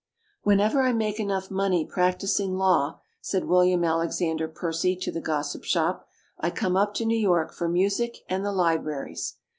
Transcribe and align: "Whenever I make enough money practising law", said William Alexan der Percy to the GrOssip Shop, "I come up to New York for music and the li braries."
"Whenever 0.41 0.81
I 0.81 0.93
make 0.93 1.19
enough 1.19 1.51
money 1.51 1.85
practising 1.85 2.55
law", 2.55 3.01
said 3.21 3.45
William 3.45 3.83
Alexan 3.83 4.35
der 4.37 4.47
Percy 4.47 4.95
to 4.95 5.11
the 5.11 5.21
GrOssip 5.21 5.63
Shop, 5.63 6.07
"I 6.39 6.49
come 6.49 6.75
up 6.75 6.95
to 6.95 7.05
New 7.05 7.19
York 7.19 7.53
for 7.53 7.69
music 7.69 8.17
and 8.27 8.43
the 8.43 8.51
li 8.51 8.79
braries." 8.79 9.35